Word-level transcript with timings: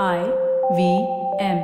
I 0.00 0.22
V 0.72 1.06
M. 1.38 1.58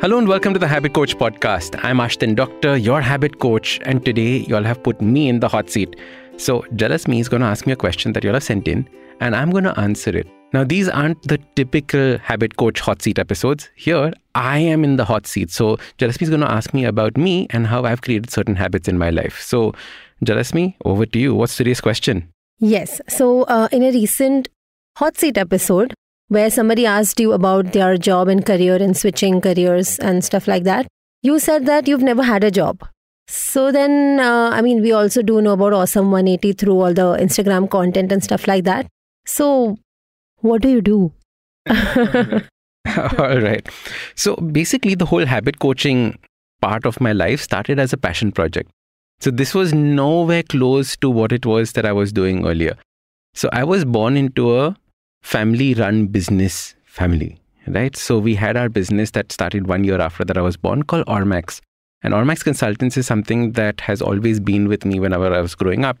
Hello 0.00 0.16
and 0.18 0.28
welcome 0.28 0.52
to 0.52 0.60
the 0.60 0.68
Habit 0.68 0.94
Coach 0.94 1.18
podcast. 1.18 1.76
I'm 1.82 1.98
Ashdin 1.98 2.36
Doctor, 2.36 2.76
your 2.76 3.00
habit 3.00 3.40
coach, 3.40 3.80
and 3.82 4.04
today 4.04 4.36
y'all 4.46 4.62
have 4.62 4.80
put 4.84 5.00
me 5.00 5.28
in 5.28 5.40
the 5.40 5.48
hot 5.48 5.70
seat. 5.70 5.96
So, 6.36 6.64
Jealous 6.76 7.08
Me 7.08 7.18
is 7.18 7.28
going 7.28 7.40
to 7.40 7.48
ask 7.48 7.66
me 7.66 7.72
a 7.72 7.76
question 7.76 8.12
that 8.12 8.22
y'all 8.22 8.34
have 8.34 8.44
sent 8.44 8.68
in, 8.68 8.88
and 9.18 9.34
I'm 9.34 9.50
going 9.50 9.64
to 9.64 9.76
answer 9.76 10.16
it. 10.16 10.28
Now, 10.52 10.64
these 10.64 10.88
aren't 10.88 11.22
the 11.22 11.38
typical 11.56 12.18
habit 12.18 12.56
coach 12.56 12.80
hot 12.80 13.00
seat 13.00 13.18
episodes. 13.18 13.70
Here, 13.74 14.12
I 14.34 14.58
am 14.58 14.84
in 14.84 14.96
the 14.96 15.04
hot 15.04 15.26
seat. 15.26 15.50
So, 15.50 15.78
Jealous 15.96 16.20
Me 16.20 16.24
is 16.24 16.30
going 16.30 16.42
to 16.42 16.50
ask 16.50 16.74
me 16.74 16.84
about 16.84 17.16
me 17.16 17.46
and 17.50 17.66
how 17.66 17.84
I've 17.84 18.02
created 18.02 18.30
certain 18.30 18.56
habits 18.56 18.86
in 18.86 18.98
my 18.98 19.10
life. 19.10 19.40
So, 19.40 19.72
Jealous 20.22 20.52
Me, 20.52 20.76
over 20.84 21.06
to 21.06 21.18
you. 21.18 21.34
What's 21.34 21.56
today's 21.56 21.80
question? 21.80 22.28
Yes. 22.58 23.00
So, 23.08 23.42
uh, 23.44 23.68
in 23.72 23.82
a 23.82 23.90
recent 23.90 24.48
hot 24.96 25.16
seat 25.16 25.38
episode, 25.38 25.94
where 26.28 26.50
somebody 26.50 26.86
asked 26.86 27.20
you 27.20 27.32
about 27.32 27.72
their 27.72 27.96
job 27.96 28.28
and 28.28 28.44
career 28.44 28.76
and 28.76 28.96
switching 28.96 29.40
careers 29.40 29.98
and 29.98 30.24
stuff 30.24 30.48
like 30.48 30.64
that, 30.64 30.86
you 31.22 31.38
said 31.38 31.66
that 31.66 31.86
you've 31.86 32.02
never 32.02 32.22
had 32.22 32.44
a 32.44 32.50
job. 32.50 32.86
So 33.28 33.72
then, 33.72 34.20
uh, 34.20 34.50
I 34.52 34.60
mean, 34.62 34.82
we 34.82 34.92
also 34.92 35.22
do 35.22 35.40
know 35.40 35.52
about 35.52 35.72
Awesome 35.72 36.10
180 36.10 36.52
through 36.54 36.80
all 36.80 36.92
the 36.92 37.16
Instagram 37.16 37.70
content 37.70 38.12
and 38.12 38.22
stuff 38.22 38.46
like 38.46 38.64
that. 38.64 38.86
So, 39.26 39.78
what 40.42 40.62
do 40.62 40.68
you 40.68 40.82
do? 40.82 41.12
All 43.18 43.40
right. 43.40 43.66
So, 44.14 44.36
basically, 44.36 44.94
the 44.94 45.06
whole 45.06 45.24
habit 45.24 45.58
coaching 45.58 46.18
part 46.60 46.84
of 46.84 47.00
my 47.00 47.12
life 47.12 47.40
started 47.40 47.78
as 47.78 47.92
a 47.92 47.96
passion 47.96 48.32
project. 48.32 48.70
So, 49.20 49.30
this 49.30 49.54
was 49.54 49.72
nowhere 49.72 50.42
close 50.42 50.96
to 50.98 51.08
what 51.08 51.32
it 51.32 51.46
was 51.46 51.72
that 51.72 51.86
I 51.86 51.92
was 51.92 52.12
doing 52.12 52.46
earlier. 52.46 52.76
So, 53.34 53.48
I 53.52 53.64
was 53.64 53.84
born 53.84 54.16
into 54.16 54.56
a 54.58 54.76
family 55.22 55.74
run 55.74 56.06
business 56.06 56.74
family, 56.84 57.40
right? 57.66 57.96
So 57.96 58.18
we 58.18 58.34
had 58.34 58.56
our 58.56 58.68
business 58.68 59.12
that 59.12 59.32
started 59.32 59.66
one 59.66 59.84
year 59.84 60.00
after 60.00 60.24
that 60.24 60.36
I 60.36 60.42
was 60.42 60.56
born 60.56 60.82
called 60.82 61.06
Ormax. 61.06 61.60
And 62.02 62.12
Ormax 62.12 62.42
Consultants 62.42 62.96
is 62.96 63.06
something 63.06 63.52
that 63.52 63.80
has 63.82 64.02
always 64.02 64.40
been 64.40 64.68
with 64.68 64.84
me 64.84 64.98
whenever 64.98 65.32
I 65.32 65.40
was 65.40 65.54
growing 65.54 65.84
up. 65.84 65.98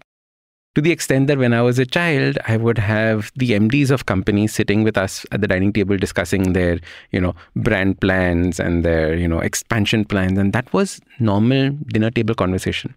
To 0.74 0.80
the 0.80 0.90
extent 0.90 1.26
that 1.26 1.36
when 1.36 1.52
I 1.52 1.60
was 1.60 1.78
a 1.78 1.84
child, 1.84 2.38
I 2.48 2.56
would 2.56 2.78
have 2.78 3.30
the 3.36 3.50
MDs 3.50 3.90
of 3.90 4.06
companies 4.06 4.54
sitting 4.54 4.82
with 4.82 4.96
us 4.96 5.26
at 5.30 5.42
the 5.42 5.46
dining 5.46 5.72
table 5.72 5.98
discussing 5.98 6.54
their, 6.54 6.80
you 7.10 7.20
know, 7.20 7.34
brand 7.54 8.00
plans 8.00 8.58
and 8.58 8.82
their, 8.82 9.14
you 9.14 9.28
know, 9.28 9.40
expansion 9.40 10.06
plans. 10.06 10.38
And 10.38 10.54
that 10.54 10.72
was 10.72 10.98
normal 11.18 11.72
dinner 11.88 12.10
table 12.10 12.34
conversation. 12.34 12.94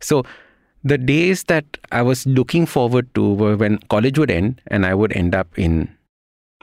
So 0.00 0.24
the 0.82 0.98
days 0.98 1.44
that 1.44 1.64
I 1.92 2.02
was 2.02 2.26
looking 2.26 2.66
forward 2.66 3.14
to 3.14 3.34
were 3.34 3.56
when 3.56 3.78
college 3.88 4.18
would 4.18 4.30
end 4.30 4.60
and 4.66 4.84
I 4.84 4.94
would 4.94 5.12
end 5.16 5.32
up 5.32 5.56
in 5.56 5.88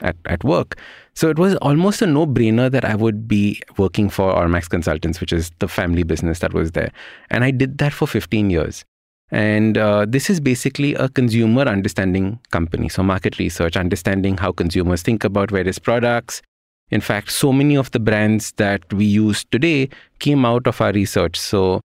at, 0.01 0.17
at 0.25 0.43
work. 0.43 0.77
So 1.13 1.29
it 1.29 1.39
was 1.39 1.55
almost 1.57 2.01
a 2.01 2.07
no 2.07 2.25
brainer 2.25 2.69
that 2.71 2.85
I 2.85 2.95
would 2.95 3.27
be 3.27 3.61
working 3.77 4.09
for 4.09 4.33
Ormax 4.33 4.69
Consultants, 4.69 5.21
which 5.21 5.33
is 5.33 5.51
the 5.59 5.67
family 5.67 6.03
business 6.03 6.39
that 6.39 6.53
was 6.53 6.71
there. 6.71 6.91
And 7.29 7.43
I 7.43 7.51
did 7.51 7.77
that 7.77 7.93
for 7.93 8.07
15 8.07 8.49
years. 8.49 8.83
And 9.31 9.77
uh, 9.77 10.05
this 10.07 10.29
is 10.29 10.39
basically 10.39 10.95
a 10.95 11.07
consumer 11.09 11.61
understanding 11.63 12.39
company. 12.51 12.89
So, 12.89 13.03
market 13.03 13.37
research, 13.37 13.77
understanding 13.77 14.37
how 14.37 14.51
consumers 14.51 15.03
think 15.03 15.23
about 15.23 15.51
various 15.51 15.77
products. 15.77 16.41
In 16.89 17.01
fact, 17.01 17.31
so 17.31 17.53
many 17.53 17.77
of 17.77 17.91
the 17.91 17.99
brands 17.99 18.53
that 18.53 18.91
we 18.91 19.05
use 19.05 19.45
today 19.51 19.89
came 20.17 20.45
out 20.45 20.65
of 20.65 20.81
our 20.81 20.91
research. 20.91 21.39
So, 21.39 21.81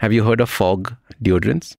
have 0.00 0.12
you 0.12 0.24
heard 0.24 0.40
of 0.40 0.50
Fogg 0.50 0.96
deodorants? 1.22 1.74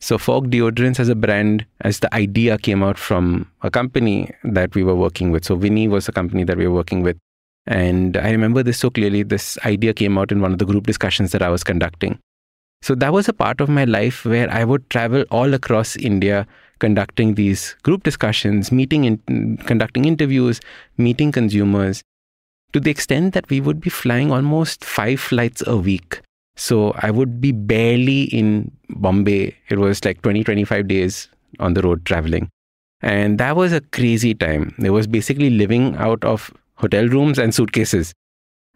So, 0.00 0.18
Fogg 0.18 0.50
deodorants 0.50 1.00
as 1.00 1.08
a 1.08 1.14
brand, 1.14 1.64
as 1.80 2.00
the 2.00 2.14
idea 2.14 2.58
came 2.58 2.82
out 2.82 2.98
from 2.98 3.50
a 3.62 3.70
company 3.70 4.30
that 4.44 4.74
we 4.74 4.84
were 4.84 4.96
working 4.96 5.30
with. 5.30 5.46
So, 5.46 5.56
Vini 5.56 5.88
was 5.88 6.08
a 6.08 6.12
company 6.12 6.44
that 6.44 6.58
we 6.58 6.66
were 6.66 6.74
working 6.74 7.02
with. 7.02 7.16
And 7.66 8.16
I 8.18 8.30
remember 8.32 8.62
this 8.62 8.78
so 8.78 8.90
clearly. 8.90 9.22
This 9.22 9.56
idea 9.64 9.94
came 9.94 10.18
out 10.18 10.32
in 10.32 10.42
one 10.42 10.52
of 10.52 10.58
the 10.58 10.66
group 10.66 10.86
discussions 10.86 11.32
that 11.32 11.40
I 11.40 11.48
was 11.48 11.64
conducting. 11.64 12.18
So, 12.82 12.94
that 12.96 13.12
was 13.12 13.28
a 13.28 13.32
part 13.32 13.60
of 13.60 13.68
my 13.68 13.84
life 13.84 14.24
where 14.24 14.50
I 14.50 14.64
would 14.64 14.88
travel 14.90 15.24
all 15.30 15.54
across 15.54 15.96
India 15.96 16.46
conducting 16.80 17.34
these 17.34 17.74
group 17.84 18.02
discussions, 18.02 18.72
meeting, 18.72 19.04
in, 19.04 19.56
conducting 19.58 20.04
interviews, 20.04 20.60
meeting 20.98 21.30
consumers 21.30 22.02
to 22.72 22.80
the 22.80 22.90
extent 22.90 23.34
that 23.34 23.48
we 23.50 23.60
would 23.60 23.80
be 23.80 23.90
flying 23.90 24.32
almost 24.32 24.84
five 24.84 25.20
flights 25.20 25.62
a 25.66 25.76
week 25.76 26.22
so 26.56 26.92
I 26.98 27.10
would 27.10 27.40
be 27.40 27.52
barely 27.52 28.24
in 28.24 28.70
Bombay. 28.90 29.56
It 29.68 29.78
was 29.78 30.04
like 30.04 30.22
20, 30.22 30.44
25 30.44 30.88
days 30.88 31.28
on 31.58 31.74
the 31.74 31.82
road 31.82 32.04
traveling. 32.04 32.50
And 33.00 33.38
that 33.38 33.56
was 33.56 33.72
a 33.72 33.80
crazy 33.80 34.34
time. 34.34 34.74
It 34.82 34.90
was 34.90 35.06
basically 35.06 35.50
living 35.50 35.96
out 35.96 36.22
of 36.24 36.52
hotel 36.76 37.08
rooms 37.08 37.38
and 37.38 37.54
suitcases. 37.54 38.12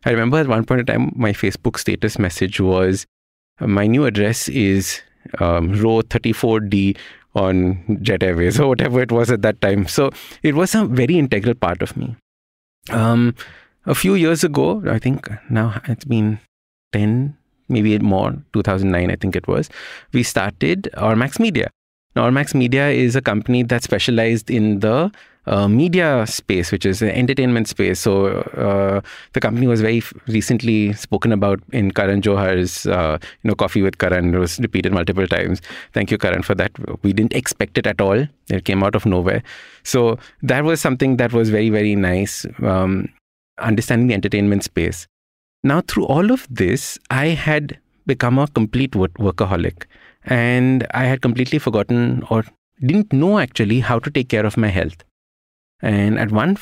I 0.05 0.11
remember 0.11 0.39
at 0.39 0.49
one 0.49 0.65
point 0.65 0.81
in 0.81 0.87
time, 0.87 1.13
my 1.15 1.33
Facebook 1.33 1.79
status 1.79 2.19
message 2.19 2.61
was 2.61 3.07
My 3.61 3.87
new 3.87 4.05
address 4.05 4.49
is 4.49 5.01
um, 5.39 5.73
row 5.73 6.03
34D 6.03 6.97
on 7.35 7.99
Jet 8.03 8.23
Airways 8.23 8.59
or 8.61 8.69
whatever 8.69 9.01
it 9.01 9.13
was 9.13 9.31
at 9.31 9.43
that 9.43 9.61
time. 9.61 9.87
So 9.87 10.11
it 10.43 10.55
was 10.55 10.75
a 10.75 10.85
very 10.85 11.19
integral 11.19 11.55
part 11.55 11.83
of 11.83 11.97
me. 11.97 12.17
Um, 12.91 13.35
a 13.85 13.95
few 13.95 14.15
years 14.15 14.45
ago, 14.45 14.83
I 14.89 14.99
think 14.99 15.29
now 15.51 15.81
it's 15.87 16.05
been 16.05 16.41
10, 16.93 17.37
maybe 17.69 17.99
more, 17.99 18.35
2009, 18.53 19.11
I 19.11 19.17
think 19.17 19.37
it 19.37 19.47
was, 19.47 19.69
we 20.13 20.23
started 20.23 20.89
Ormax 20.97 21.39
Media. 21.39 21.71
Now, 22.15 22.29
Ormax 22.29 22.55
Media 22.55 22.89
is 22.89 23.15
a 23.15 23.21
company 23.21 23.63
that 23.65 23.83
specialized 23.83 24.51
in 24.51 24.81
the 24.81 25.13
uh, 25.47 25.69
media 25.69 26.27
space, 26.27 26.73
which 26.73 26.85
is 26.85 27.01
the 27.01 27.17
entertainment 27.17 27.69
space. 27.69 28.01
So 28.01 28.27
uh, 28.27 29.01
the 29.33 29.41
company 29.41 29.67
was 29.67 29.81
very 29.81 30.03
recently 30.27 30.93
spoken 30.95 31.33
about 31.33 31.61
in 31.73 31.91
Karan 31.91 32.23
Johar's, 32.23 32.87
uh, 32.87 33.19
you 33.43 33.49
know, 33.49 33.55
Coffee 33.55 33.83
with 33.83 33.99
Karan. 33.99 34.35
It 34.35 34.39
was 34.39 34.59
repeated 34.59 34.93
multiple 34.93 35.27
times. 35.27 35.61
Thank 35.93 36.11
you, 36.11 36.19
Karan, 36.19 36.43
for 36.43 36.55
that. 36.55 36.73
We 37.03 37.13
didn't 37.13 37.35
expect 37.35 37.79
it 37.79 37.87
at 37.87 38.01
all. 38.01 38.27
It 38.49 38.65
came 38.65 38.83
out 38.83 38.95
of 38.95 39.07
nowhere. 39.07 39.43
So 39.83 40.19
that 40.43 40.65
was 40.65 40.81
something 40.81 41.17
that 41.19 41.33
was 41.33 41.51
very, 41.51 41.71
very 41.71 41.95
nice. 41.95 42.47
Um, 42.63 43.09
understanding 43.59 44.09
the 44.09 44.15
entertainment 44.15 44.65
space. 44.65 45.07
Now, 45.63 45.81
through 45.81 46.07
all 46.07 46.31
of 46.31 46.47
this, 46.51 46.99
I 47.11 47.29
had 47.29 47.79
become 48.07 48.39
a 48.39 48.47
complete 48.47 48.93
workaholic 48.93 49.85
and 50.25 50.87
I 50.93 51.05
had 51.05 51.23
completely 51.23 51.59
forgotten 51.59 52.23
or 52.31 52.45
didn't 52.81 53.13
know 53.13 53.39
actually 53.39 53.81
how 53.81 53.99
to 53.99 54.11
take 54.11 54.29
care 54.29 54.47
of 54.47 54.57
my 54.57 54.69
health. 54.69 55.03
And 55.81 56.19
at 56.19 56.31
one 56.31 56.59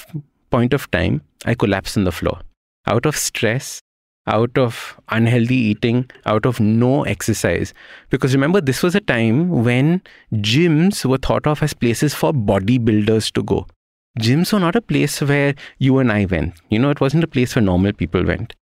point 0.50 0.72
of 0.74 0.90
time, 0.90 1.22
I 1.44 1.54
collapsed 1.54 1.96
on 1.96 2.04
the 2.04 2.12
floor 2.12 2.40
out 2.86 3.06
of 3.06 3.16
stress, 3.16 3.80
out 4.26 4.56
of 4.58 4.98
unhealthy 5.08 5.56
eating, 5.56 6.10
out 6.26 6.46
of 6.46 6.60
no 6.60 7.04
exercise. 7.04 7.72
Because 8.10 8.34
remember, 8.34 8.60
this 8.60 8.82
was 8.82 8.94
a 8.94 9.00
time 9.00 9.64
when 9.64 10.02
gyms 10.32 11.04
were 11.04 11.18
thought 11.18 11.46
of 11.46 11.62
as 11.62 11.74
places 11.74 12.14
for 12.14 12.32
bodybuilders 12.32 13.32
to 13.32 13.42
go. 13.42 13.66
Gyms 14.20 14.52
were 14.52 14.60
not 14.60 14.76
a 14.76 14.80
place 14.80 15.20
where 15.20 15.54
you 15.78 15.98
and 15.98 16.12
I 16.12 16.26
went. 16.26 16.60
You 16.68 16.78
know, 16.78 16.90
it 16.90 17.00
wasn't 17.00 17.24
a 17.24 17.28
place 17.28 17.56
where 17.56 17.62
normal 17.62 17.92
people 17.92 18.24
went. 18.24 18.54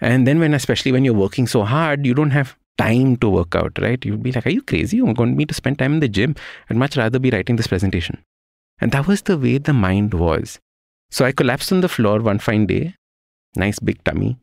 And 0.00 0.26
then 0.26 0.38
when, 0.38 0.54
especially 0.54 0.92
when 0.92 1.04
you're 1.04 1.14
working 1.14 1.46
so 1.46 1.64
hard, 1.64 2.06
you 2.06 2.14
don't 2.14 2.30
have 2.30 2.56
time 2.78 3.16
to 3.18 3.28
work 3.28 3.54
out, 3.54 3.78
right? 3.80 4.04
You'd 4.04 4.22
be 4.22 4.32
like, 4.32 4.46
are 4.46 4.50
you 4.50 4.62
crazy? 4.62 4.98
You're 4.98 5.12
going 5.14 5.30
to 5.30 5.36
me 5.36 5.44
to 5.44 5.54
spend 5.54 5.78
time 5.78 5.94
in 5.94 6.00
the 6.00 6.08
gym. 6.08 6.34
I'd 6.70 6.76
much 6.76 6.96
rather 6.96 7.18
be 7.18 7.30
writing 7.30 7.56
this 7.56 7.66
presentation. 7.66 8.22
And 8.80 8.92
that 8.92 9.06
was 9.06 9.22
the 9.22 9.38
way 9.38 9.58
the 9.58 9.72
mind 9.72 10.14
was. 10.14 10.58
So 11.10 11.24
I 11.24 11.32
collapsed 11.32 11.72
on 11.72 11.80
the 11.80 11.88
floor 11.88 12.20
one 12.20 12.38
fine 12.38 12.66
day, 12.66 12.94
nice 13.56 13.78
big 13.78 14.02
tummy, 14.04 14.38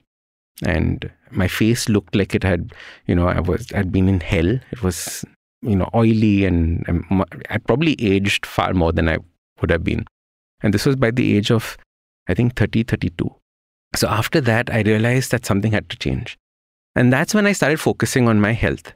and 0.64 1.10
my 1.32 1.48
face 1.48 1.90
looked 1.90 2.16
like 2.16 2.34
it 2.34 2.44
had, 2.44 2.74
you 3.08 3.16
know, 3.16 3.28
I 3.28 3.40
was 3.40 3.70
had 3.72 3.92
been 3.92 4.08
in 4.08 4.20
hell. 4.20 4.60
It 4.72 4.82
was, 4.82 5.26
you 5.62 5.76
know, 5.76 5.90
oily 5.94 6.46
and, 6.46 6.84
and 6.88 7.26
I'd 7.50 7.66
probably 7.66 7.96
aged 8.02 8.46
far 8.46 8.74
more 8.74 8.92
than 8.92 9.10
I 9.10 9.18
would 9.62 9.70
have 9.70 9.84
been. 9.84 10.06
And 10.62 10.74
this 10.74 10.86
was 10.86 10.96
by 10.96 11.12
the 11.12 11.36
age 11.38 11.52
of, 11.52 11.78
I 12.28 12.34
think, 12.34 12.56
30, 12.56 12.84
32. 12.84 13.34
So 13.96 14.08
after 14.08 14.42
that, 14.42 14.74
I 14.74 14.82
realized 14.82 15.32
that 15.32 15.46
something 15.46 15.72
had 15.72 15.90
to 15.90 15.98
change. 15.98 16.38
And 16.96 17.12
that's 17.12 17.34
when 17.34 17.46
I 17.46 17.52
started 17.52 17.80
focusing 17.80 18.28
on 18.28 18.40
my 18.40 18.54
health. 18.54 18.94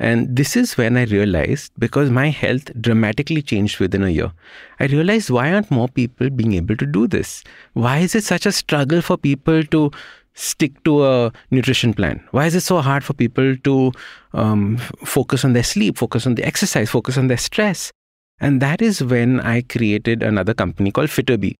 And 0.00 0.34
this 0.34 0.56
is 0.56 0.78
when 0.78 0.96
I 0.96 1.04
realized 1.04 1.72
because 1.78 2.08
my 2.10 2.30
health 2.30 2.70
dramatically 2.80 3.42
changed 3.42 3.78
within 3.80 4.02
a 4.02 4.08
year. 4.08 4.32
I 4.80 4.86
realized 4.86 5.28
why 5.28 5.52
aren't 5.52 5.70
more 5.70 5.88
people 5.88 6.30
being 6.30 6.54
able 6.54 6.74
to 6.76 6.86
do 6.86 7.06
this? 7.06 7.44
Why 7.74 7.98
is 7.98 8.14
it 8.14 8.24
such 8.24 8.46
a 8.46 8.52
struggle 8.52 9.02
for 9.02 9.18
people 9.18 9.62
to 9.62 9.90
stick 10.32 10.82
to 10.84 11.04
a 11.04 11.32
nutrition 11.50 11.92
plan? 11.92 12.26
Why 12.30 12.46
is 12.46 12.54
it 12.54 12.62
so 12.62 12.80
hard 12.80 13.04
for 13.04 13.12
people 13.12 13.54
to 13.58 13.92
um, 14.32 14.78
focus 15.04 15.44
on 15.44 15.52
their 15.52 15.62
sleep, 15.62 15.98
focus 15.98 16.26
on 16.26 16.34
the 16.34 16.44
exercise, 16.44 16.88
focus 16.88 17.18
on 17.18 17.26
their 17.26 17.36
stress? 17.36 17.92
And 18.40 18.62
that 18.62 18.80
is 18.80 19.04
when 19.04 19.40
I 19.40 19.60
created 19.60 20.22
another 20.22 20.54
company 20.54 20.92
called 20.92 21.10
FitterBee. 21.10 21.56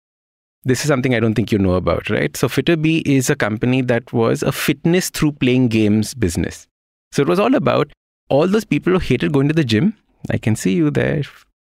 This 0.64 0.80
is 0.80 0.88
something 0.88 1.14
I 1.14 1.20
don't 1.20 1.34
think 1.34 1.52
you 1.52 1.58
know 1.58 1.74
about, 1.74 2.08
right? 2.08 2.34
So 2.34 2.48
FitterBee 2.48 3.02
is 3.04 3.28
a 3.28 3.36
company 3.36 3.82
that 3.82 4.14
was 4.14 4.42
a 4.42 4.50
fitness 4.50 5.10
through 5.10 5.32
playing 5.32 5.68
games 5.68 6.14
business. 6.14 6.66
So 7.12 7.20
it 7.20 7.28
was 7.28 7.38
all 7.38 7.54
about 7.54 7.92
all 8.30 8.46
those 8.46 8.64
people 8.64 8.94
who 8.94 8.98
hated 8.98 9.32
going 9.32 9.48
to 9.48 9.54
the 9.54 9.64
gym, 9.64 9.96
I 10.30 10.38
can 10.38 10.56
see 10.56 10.72
you 10.72 10.90
there. 10.90 11.22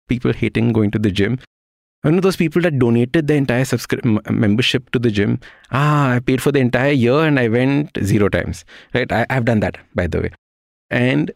People 0.08 0.32
hating 0.32 0.72
going 0.72 0.90
to 0.92 0.98
the 0.98 1.10
gym. 1.10 1.38
One 2.02 2.16
of 2.16 2.22
those 2.22 2.36
people 2.36 2.62
that 2.62 2.78
donated 2.78 3.28
the 3.28 3.34
entire 3.34 3.62
subscri- 3.62 4.30
membership 4.30 4.90
to 4.90 4.98
the 4.98 5.10
gym. 5.10 5.38
Ah, 5.70 6.12
I 6.12 6.18
paid 6.18 6.42
for 6.42 6.50
the 6.50 6.58
entire 6.58 6.90
year 6.92 7.20
and 7.20 7.38
I 7.38 7.48
went 7.48 7.96
zero 8.02 8.28
times. 8.28 8.64
Right? 8.92 9.10
I, 9.12 9.26
I've 9.30 9.44
done 9.44 9.60
that, 9.60 9.78
by 9.94 10.06
the 10.06 10.20
way. 10.22 10.30
And 10.90 11.30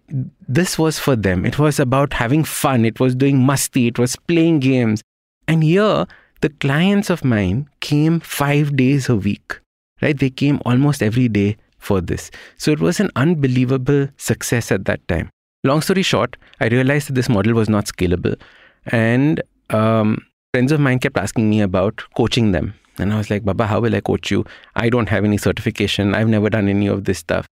this 0.49 0.79
was 0.79 0.99
for 0.99 1.17
them. 1.17 1.47
It 1.47 1.59
was 1.59 1.79
about 1.79 2.13
having 2.13 2.45
fun. 2.45 2.85
It 2.85 3.01
was 3.01 3.15
doing 3.15 3.39
musty. 3.39 3.87
It 3.87 3.99
was 3.99 4.17
playing 4.17 4.61
games. 4.61 5.03
And 5.49 5.63
here, 5.63 6.07
the 6.41 6.51
clients 6.51 7.11
of 7.11 7.25
mine 7.25 7.71
came 7.81 8.21
five 8.21 8.77
days 8.77 9.09
a 9.09 9.17
week. 9.17 9.61
Right? 10.03 10.19
They 10.19 10.31
came 10.31 10.61
almost 10.67 11.03
every 11.03 11.29
day 11.29 11.57
for 11.87 12.01
this. 12.01 12.31
So 12.59 12.71
it 12.71 12.81
was 12.81 13.01
an 13.01 13.11
unbelievable 13.17 14.09
success 14.17 14.71
at 14.73 14.85
that 14.87 15.07
time. 15.09 15.31
Long 15.65 15.83
story 15.83 16.03
short, 16.03 16.37
I 16.61 16.69
realized 16.69 17.09
that 17.09 17.15
this 17.15 17.29
model 17.29 17.55
was 17.55 17.69
not 17.69 17.87
scalable. 17.87 18.41
And 18.87 19.43
um, 19.71 20.25
friends 20.53 20.73
of 20.73 20.81
mine 20.81 20.99
kept 20.99 21.17
asking 21.17 21.51
me 21.51 21.61
about 21.61 22.03
coaching 22.17 22.53
them. 22.53 22.75
And 22.99 23.13
I 23.13 23.19
was 23.19 23.31
like, 23.31 23.45
Baba, 23.45 23.67
how 23.67 23.81
will 23.81 23.95
I 23.95 24.01
coach 24.01 24.31
you? 24.31 24.45
I 24.75 24.89
don't 24.89 25.09
have 25.09 25.25
any 25.25 25.39
certification. 25.39 26.15
I've 26.15 26.29
never 26.29 26.51
done 26.51 26.69
any 26.69 26.87
of 26.87 27.05
this 27.05 27.19
stuff. 27.19 27.47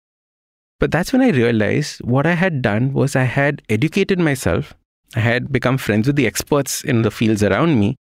But 0.80 0.90
that's 0.90 1.12
when 1.12 1.22
I 1.22 1.30
realized 1.30 2.00
what 2.02 2.26
I 2.26 2.32
had 2.32 2.62
done 2.62 2.92
was 2.92 3.16
I 3.16 3.24
had 3.24 3.62
educated 3.68 4.18
myself. 4.18 4.74
I 5.16 5.20
had 5.20 5.52
become 5.52 5.78
friends 5.78 6.06
with 6.06 6.16
the 6.16 6.26
experts 6.26 6.82
in 6.82 7.02
the 7.02 7.10
fields 7.10 7.42
around 7.42 7.78
me. 7.78 7.96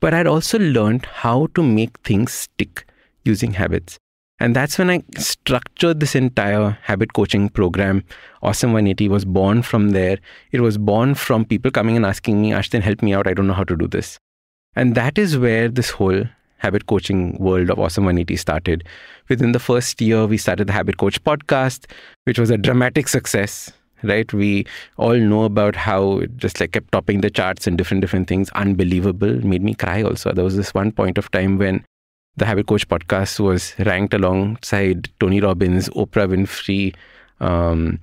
But 0.00 0.14
I'd 0.14 0.26
also 0.26 0.58
learned 0.58 1.06
how 1.06 1.48
to 1.54 1.62
make 1.62 1.98
things 2.00 2.32
stick 2.32 2.86
using 3.24 3.52
habits. 3.52 3.98
And 4.42 4.56
that's 4.56 4.76
when 4.76 4.90
I 4.90 5.04
structured 5.18 6.00
this 6.00 6.16
entire 6.16 6.76
habit 6.82 7.12
coaching 7.12 7.48
program. 7.48 8.02
Awesome 8.42 8.72
180 8.72 9.08
was 9.08 9.24
born 9.24 9.62
from 9.62 9.90
there. 9.90 10.18
It 10.50 10.60
was 10.60 10.78
born 10.78 11.14
from 11.14 11.44
people 11.44 11.70
coming 11.70 11.94
and 11.94 12.04
asking 12.04 12.42
me, 12.42 12.50
Ashdin, 12.50 12.82
help 12.82 13.02
me 13.02 13.14
out. 13.14 13.28
I 13.28 13.34
don't 13.34 13.46
know 13.46 13.52
how 13.52 13.62
to 13.62 13.76
do 13.76 13.86
this. 13.86 14.18
And 14.74 14.96
that 14.96 15.16
is 15.16 15.38
where 15.38 15.68
this 15.68 15.90
whole 15.90 16.24
habit 16.56 16.88
coaching 16.88 17.36
world 17.38 17.70
of 17.70 17.78
Awesome 17.78 18.04
180 18.04 18.34
started. 18.34 18.82
Within 19.28 19.52
the 19.52 19.60
first 19.60 20.00
year, 20.00 20.26
we 20.26 20.38
started 20.38 20.66
the 20.66 20.72
Habit 20.72 20.98
Coach 20.98 21.22
podcast, 21.22 21.88
which 22.24 22.40
was 22.40 22.50
a 22.50 22.58
dramatic 22.58 23.06
success. 23.06 23.70
Right, 24.02 24.32
we 24.32 24.66
all 24.96 25.14
know 25.14 25.44
about 25.44 25.76
how 25.76 26.18
it 26.18 26.36
just 26.36 26.58
like 26.58 26.72
kept 26.72 26.90
topping 26.90 27.20
the 27.20 27.30
charts 27.30 27.68
and 27.68 27.78
different 27.78 28.00
different 28.00 28.26
things. 28.26 28.50
Unbelievable, 28.56 29.46
made 29.46 29.62
me 29.62 29.76
cry. 29.76 30.02
Also, 30.02 30.32
there 30.32 30.42
was 30.42 30.56
this 30.56 30.74
one 30.74 30.90
point 30.90 31.16
of 31.16 31.30
time 31.30 31.58
when 31.58 31.84
the 32.36 32.46
Habit 32.46 32.66
Coach 32.66 32.88
podcast 32.88 33.40
was 33.40 33.74
ranked 33.78 34.14
alongside 34.14 35.08
Tony 35.20 35.40
Robbins, 35.40 35.88
Oprah 35.90 36.28
Winfrey, 36.28 36.94
um, 37.40 37.98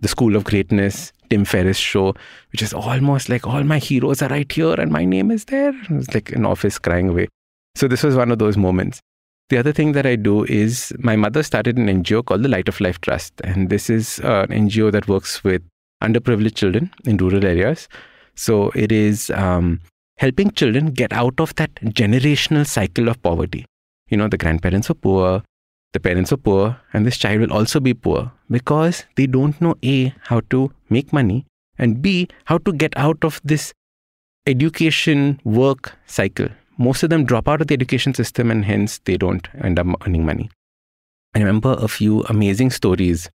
the 0.00 0.08
School 0.08 0.36
of 0.36 0.44
Greatness, 0.44 1.12
Tim 1.30 1.44
Ferriss 1.44 1.76
show, 1.76 2.14
which 2.52 2.62
is 2.62 2.72
almost 2.72 3.28
like 3.28 3.46
all 3.46 3.62
my 3.64 3.78
heroes 3.78 4.22
are 4.22 4.28
right 4.28 4.50
here 4.50 4.74
and 4.74 4.90
my 4.90 5.04
name 5.04 5.30
is 5.30 5.44
there. 5.46 5.70
It 5.70 5.90
was 5.90 6.12
like 6.14 6.32
an 6.32 6.46
office 6.46 6.78
crying 6.78 7.08
away. 7.08 7.28
So 7.74 7.86
this 7.86 8.02
was 8.02 8.16
one 8.16 8.30
of 8.30 8.38
those 8.38 8.56
moments. 8.56 9.00
The 9.50 9.58
other 9.58 9.72
thing 9.72 9.92
that 9.92 10.06
I 10.06 10.16
do 10.16 10.44
is 10.44 10.92
my 10.98 11.16
mother 11.16 11.42
started 11.42 11.78
an 11.78 11.86
NGO 11.86 12.24
called 12.24 12.42
the 12.42 12.48
Light 12.48 12.68
of 12.68 12.80
Life 12.80 13.00
Trust. 13.00 13.32
And 13.44 13.70
this 13.70 13.88
is 13.88 14.18
an 14.20 14.48
NGO 14.48 14.92
that 14.92 15.08
works 15.08 15.42
with 15.42 15.62
underprivileged 16.02 16.54
children 16.54 16.90
in 17.04 17.16
rural 17.16 17.44
areas. 17.44 17.88
So 18.34 18.70
it 18.74 18.92
is 18.92 19.30
um, 19.30 19.80
helping 20.18 20.50
children 20.50 20.90
get 20.90 21.12
out 21.12 21.38
of 21.38 21.54
that 21.56 21.74
generational 21.76 22.66
cycle 22.66 23.08
of 23.08 23.22
poverty. 23.22 23.64
You 24.08 24.16
know, 24.16 24.28
the 24.28 24.36
grandparents 24.36 24.88
were 24.88 24.94
poor, 24.96 25.42
the 25.92 26.00
parents 26.00 26.32
are 26.32 26.36
poor, 26.36 26.80
and 26.92 27.06
this 27.06 27.16
child 27.16 27.40
will 27.40 27.52
also 27.52 27.80
be 27.80 27.94
poor 27.94 28.32
because 28.50 29.04
they 29.16 29.26
don't 29.26 29.60
know 29.60 29.76
A, 29.84 30.14
how 30.22 30.40
to 30.50 30.72
make 30.90 31.12
money, 31.12 31.46
and 31.78 32.02
B, 32.02 32.28
how 32.46 32.58
to 32.58 32.72
get 32.72 32.92
out 32.96 33.18
of 33.22 33.40
this 33.44 33.72
education 34.46 35.40
work 35.44 35.92
cycle. 36.06 36.48
Most 36.78 37.02
of 37.02 37.10
them 37.10 37.24
drop 37.24 37.48
out 37.48 37.60
of 37.60 37.68
the 37.68 37.74
education 37.74 38.14
system 38.14 38.50
and 38.50 38.64
hence 38.64 38.98
they 39.04 39.16
don't 39.16 39.46
end 39.62 39.78
up 39.78 39.86
earning 40.06 40.24
money. 40.24 40.50
I 41.34 41.40
remember 41.40 41.76
a 41.78 41.88
few 41.88 42.22
amazing 42.22 42.70
stories 42.70 43.28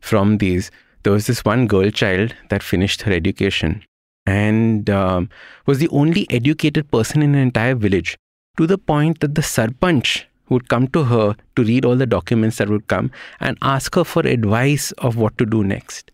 from 0.00 0.38
these. 0.38 0.70
There 1.02 1.12
was 1.12 1.26
this 1.26 1.44
one 1.44 1.66
girl 1.66 1.90
child 1.90 2.34
that 2.48 2.62
finished 2.62 3.02
her 3.02 3.12
education 3.12 3.84
and 4.26 4.88
um, 4.90 5.28
was 5.66 5.78
the 5.78 5.88
only 5.88 6.26
educated 6.30 6.90
person 6.90 7.22
in 7.22 7.34
an 7.34 7.40
entire 7.40 7.74
village 7.74 8.16
to 8.56 8.66
the 8.66 8.78
point 8.78 9.20
that 9.20 9.34
the 9.34 9.42
sarpanch 9.42 10.24
would 10.48 10.68
come 10.68 10.86
to 10.88 11.04
her 11.04 11.34
to 11.56 11.64
read 11.64 11.84
all 11.84 11.96
the 11.96 12.06
documents 12.06 12.58
that 12.58 12.68
would 12.68 12.86
come 12.88 13.10
and 13.40 13.56
ask 13.62 13.94
her 13.94 14.04
for 14.04 14.26
advice 14.26 14.92
of 14.92 15.16
what 15.16 15.36
to 15.38 15.46
do 15.46 15.64
next. 15.64 16.10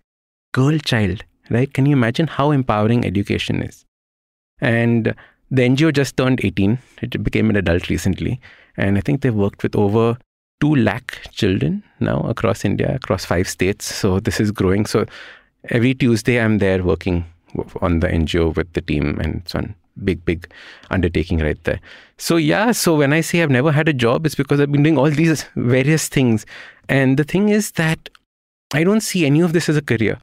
Girl 0.53 0.79
child, 0.79 1.25
right? 1.51 1.73
Can 1.73 1.87
you 1.87 1.93
imagine 1.93 2.27
how 2.27 2.51
empowering 2.51 3.05
education 3.05 3.62
is? 3.62 3.85
And 4.61 5.15
the 5.51 5.62
NGO 5.62 5.93
just 5.93 6.17
turned 6.17 6.45
18. 6.45 6.79
It 7.03 7.23
became 7.23 7.51
an 7.51 7.57
adult 7.57 7.89
recently. 7.89 8.41
And 8.77 8.97
I 8.97 9.01
think 9.01 9.21
they've 9.21 9.35
worked 9.35 9.62
with 9.62 9.75
over 9.75 10.17
2 10.61 10.77
lakh 10.77 11.21
children 11.33 11.83
now 11.99 12.21
across 12.21 12.65
India, 12.65 12.95
across 12.95 13.25
five 13.25 13.49
states. 13.49 13.93
So 13.93 14.21
this 14.21 14.39
is 14.41 14.53
growing. 14.53 14.87
So 14.87 15.07
every 15.69 15.95
Tuesday, 15.95 16.41
I'm 16.41 16.59
there 16.59 16.83
working 16.83 17.25
on 17.81 18.00
the 18.00 18.08
NGO 18.08 18.55
with 18.55 18.73
the 18.73 18.81
team, 18.81 19.19
and 19.20 19.43
it's 19.43 19.55
one 19.55 19.75
big, 20.05 20.25
big 20.25 20.50
undertaking 20.91 21.38
right 21.38 21.62
there. 21.64 21.81
So, 22.19 22.37
yeah, 22.37 22.73
so 22.73 22.97
when 22.97 23.12
I 23.12 23.20
say 23.20 23.43
I've 23.43 23.50
never 23.50 23.73
had 23.73 23.88
a 23.88 23.93
job, 23.93 24.26
it's 24.26 24.35
because 24.35 24.61
I've 24.61 24.73
been 24.73 24.82
doing 24.82 24.99
all 24.99 25.11
these 25.11 25.44
various 25.56 26.08
things. 26.08 26.47
And 26.88 27.19
the 27.19 27.25
thing 27.25 27.49
is 27.49 27.73
that 27.73 28.08
I 28.73 28.85
don't 28.85 29.00
see 29.00 29.26
any 29.26 29.41
of 29.41 29.52
this 29.52 29.69
as 29.69 29.76
a 29.76 29.82
career. 29.82 30.19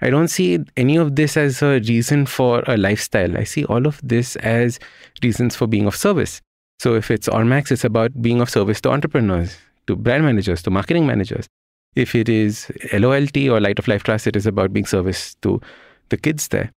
I 0.00 0.10
don't 0.10 0.28
see 0.28 0.60
any 0.76 0.96
of 0.96 1.16
this 1.16 1.36
as 1.36 1.60
a 1.60 1.80
reason 1.80 2.26
for 2.26 2.62
a 2.66 2.76
lifestyle. 2.76 3.36
I 3.36 3.44
see 3.44 3.64
all 3.64 3.86
of 3.86 4.00
this 4.02 4.36
as 4.36 4.78
reasons 5.22 5.56
for 5.56 5.66
being 5.66 5.86
of 5.86 5.96
service. 5.96 6.40
So 6.78 6.94
if 6.94 7.10
it's 7.10 7.28
Ormax, 7.28 7.72
it's 7.72 7.84
about 7.84 8.22
being 8.22 8.40
of 8.40 8.48
service 8.48 8.80
to 8.82 8.90
entrepreneurs, 8.90 9.56
to 9.88 9.96
brand 9.96 10.24
managers, 10.24 10.62
to 10.62 10.70
marketing 10.70 11.06
managers. 11.06 11.48
If 11.96 12.14
it 12.14 12.28
is 12.28 12.70
LOLT 12.92 13.36
or 13.48 13.60
Light 13.60 13.80
of 13.80 13.88
Life 13.88 14.04
Trust, 14.04 14.28
it 14.28 14.36
is 14.36 14.46
about 14.46 14.72
being 14.72 14.86
service 14.86 15.34
to 15.42 15.60
the 16.08 16.16
kids 16.16 16.48
there. 16.48 16.72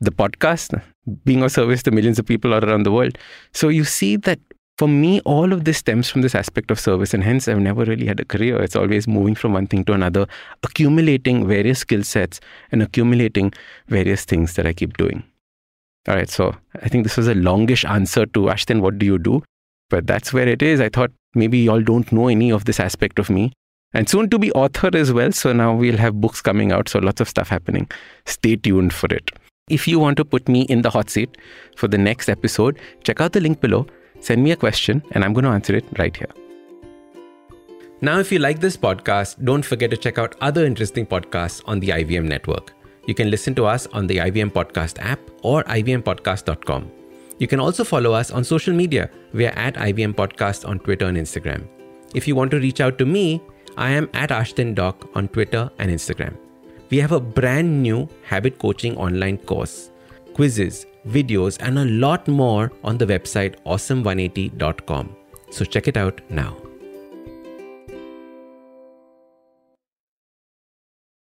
The 0.00 0.10
podcast, 0.10 0.82
being 1.24 1.42
of 1.42 1.52
service 1.52 1.82
to 1.84 1.90
millions 1.90 2.18
of 2.18 2.26
people 2.26 2.52
all 2.52 2.64
around 2.64 2.82
the 2.82 2.92
world. 2.92 3.16
So 3.52 3.68
you 3.68 3.84
see 3.84 4.16
that 4.16 4.40
for 4.76 4.88
me, 4.88 5.20
all 5.20 5.52
of 5.52 5.64
this 5.64 5.78
stems 5.78 6.10
from 6.10 6.22
this 6.22 6.34
aspect 6.34 6.70
of 6.70 6.80
service, 6.80 7.14
and 7.14 7.22
hence 7.22 7.46
I've 7.46 7.60
never 7.60 7.84
really 7.84 8.06
had 8.06 8.18
a 8.18 8.24
career. 8.24 8.60
It's 8.60 8.74
always 8.74 9.06
moving 9.06 9.36
from 9.36 9.52
one 9.52 9.68
thing 9.68 9.84
to 9.84 9.92
another, 9.92 10.26
accumulating 10.64 11.46
various 11.46 11.78
skill 11.78 12.02
sets 12.02 12.40
and 12.72 12.82
accumulating 12.82 13.52
various 13.86 14.24
things 14.24 14.54
that 14.54 14.66
I 14.66 14.72
keep 14.72 14.96
doing. 14.96 15.22
All 16.08 16.16
right, 16.16 16.28
so 16.28 16.56
I 16.82 16.88
think 16.88 17.04
this 17.04 17.16
was 17.16 17.28
a 17.28 17.34
longish 17.34 17.84
answer 17.84 18.26
to 18.26 18.40
Ashdin, 18.50 18.80
what 18.80 18.98
do 18.98 19.06
you 19.06 19.18
do? 19.18 19.42
But 19.90 20.06
that's 20.06 20.32
where 20.32 20.48
it 20.48 20.60
is. 20.60 20.80
I 20.80 20.88
thought 20.88 21.12
maybe 21.34 21.58
y'all 21.58 21.80
don't 21.80 22.10
know 22.10 22.26
any 22.26 22.50
of 22.50 22.64
this 22.64 22.80
aspect 22.80 23.18
of 23.20 23.30
me 23.30 23.52
and 23.94 24.08
soon 24.08 24.28
to 24.30 24.38
be 24.38 24.52
author 24.52 24.90
as 24.94 25.12
well. 25.12 25.32
So 25.32 25.52
now 25.52 25.74
we'll 25.74 25.96
have 25.96 26.20
books 26.20 26.42
coming 26.42 26.72
out. 26.72 26.88
So 26.88 26.98
lots 26.98 27.20
of 27.20 27.28
stuff 27.28 27.48
happening. 27.48 27.88
Stay 28.26 28.56
tuned 28.56 28.92
for 28.92 29.06
it. 29.14 29.30
If 29.68 29.88
you 29.88 29.98
want 29.98 30.18
to 30.18 30.24
put 30.24 30.46
me 30.48 30.62
in 30.62 30.82
the 30.82 30.90
hot 30.90 31.08
seat 31.08 31.38
for 31.76 31.88
the 31.88 31.96
next 31.96 32.28
episode, 32.28 32.78
check 33.02 33.22
out 33.22 33.32
the 33.32 33.40
link 33.40 33.62
below, 33.62 33.86
send 34.20 34.44
me 34.44 34.50
a 34.50 34.56
question, 34.56 35.02
and 35.12 35.24
I'm 35.24 35.32
going 35.32 35.44
to 35.44 35.50
answer 35.50 35.74
it 35.74 35.86
right 35.98 36.14
here. 36.14 36.28
Now, 38.02 38.18
if 38.18 38.30
you 38.30 38.38
like 38.38 38.60
this 38.60 38.76
podcast, 38.76 39.42
don't 39.42 39.64
forget 39.64 39.90
to 39.90 39.96
check 39.96 40.18
out 40.18 40.36
other 40.42 40.66
interesting 40.66 41.06
podcasts 41.06 41.62
on 41.66 41.80
the 41.80 41.88
IVM 41.88 42.24
network. 42.24 42.74
You 43.06 43.14
can 43.14 43.30
listen 43.30 43.54
to 43.54 43.64
us 43.64 43.86
on 43.86 44.06
the 44.06 44.18
IVM 44.18 44.50
Podcast 44.50 44.98
app 44.98 45.20
or 45.42 45.62
ivmpodcast.com. 45.64 46.90
You 47.38 47.46
can 47.46 47.60
also 47.60 47.84
follow 47.84 48.12
us 48.12 48.30
on 48.30 48.44
social 48.44 48.74
media. 48.74 49.10
We 49.32 49.46
are 49.46 49.56
at 49.58 49.74
IVM 49.74 50.14
Podcast 50.14 50.68
on 50.68 50.78
Twitter 50.78 51.06
and 51.06 51.16
Instagram. 51.16 51.66
If 52.14 52.28
you 52.28 52.34
want 52.34 52.50
to 52.50 52.58
reach 52.58 52.80
out 52.80 52.98
to 52.98 53.06
me, 53.06 53.42
I 53.76 53.90
am 53.90 54.08
at 54.14 54.30
Ashdin 54.30 54.74
Doc 54.74 55.08
on 55.14 55.28
Twitter 55.28 55.70
and 55.78 55.90
Instagram. 55.90 56.36
We 56.90 56.98
have 56.98 57.12
a 57.12 57.20
brand 57.20 57.82
new 57.82 58.08
habit 58.22 58.58
coaching 58.58 58.96
online 58.96 59.38
course, 59.38 59.90
quizzes, 60.34 60.86
videos, 61.08 61.56
and 61.60 61.78
a 61.78 61.84
lot 61.84 62.28
more 62.28 62.72
on 62.84 62.98
the 62.98 63.06
website 63.06 63.56
awesome180.com. 63.64 65.16
So 65.50 65.64
check 65.64 65.88
it 65.88 65.96
out 65.96 66.20
now. 66.30 66.63